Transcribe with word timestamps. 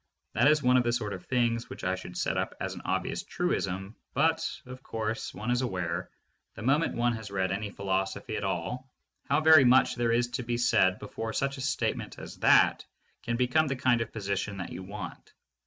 That 0.33 0.47
is 0.47 0.63
one 0.63 0.77
of 0.77 0.83
the 0.83 0.91
sort 0.91 1.13
of 1.13 1.27
things 1.27 1.69
which 1.69 1.83
I 1.83 1.93
should 1.93 2.17
set 2.17 2.35
up 2.35 2.55
as 2.59 2.73
an 2.73 2.81
obvious 2.85 3.21
truism, 3.21 3.95
but, 4.15 4.43
of 4.65 4.81
course, 4.81 5.31
one 5.31 5.51
is 5.51 5.61
aware, 5.61 6.09
the 6.55 6.63
moment 6.63 6.95
one 6.95 7.13
has 7.13 7.29
read 7.29 7.51
any 7.51 7.69
philos 7.69 8.15
ophy 8.15 8.35
at 8.35 8.43
all, 8.43 8.89
how 9.29 9.41
very 9.41 9.63
much 9.63 9.93
there 9.93 10.11
is 10.11 10.27
to 10.29 10.41
be 10.41 10.57
said 10.57 10.97
before 10.97 11.33
such 11.33 11.57
a 11.57 11.61
statement 11.61 12.17
as 12.17 12.37
that 12.37 12.83
can 13.21 13.37
become 13.37 13.67
the 13.67 13.75
kind 13.75 14.01
of 14.01 14.11
position 14.11 14.57
that 14.57 14.71
you 14.71 14.81
want. 14.81 15.33